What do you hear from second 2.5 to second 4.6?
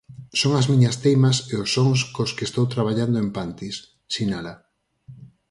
traballando en Pantis, sinala.